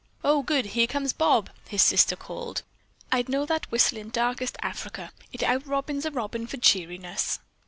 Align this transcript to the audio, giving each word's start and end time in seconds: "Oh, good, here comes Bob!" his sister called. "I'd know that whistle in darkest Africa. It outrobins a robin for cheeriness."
"Oh, 0.23 0.41
good, 0.41 0.65
here 0.73 0.87
comes 0.87 1.13
Bob!" 1.13 1.51
his 1.69 1.83
sister 1.83 2.15
called. 2.15 2.63
"I'd 3.11 3.29
know 3.29 3.45
that 3.45 3.69
whistle 3.69 3.99
in 3.99 4.09
darkest 4.09 4.57
Africa. 4.59 5.11
It 5.31 5.43
outrobins 5.43 6.05
a 6.05 6.09
robin 6.11 6.47
for 6.47 6.57
cheeriness." 6.57 7.37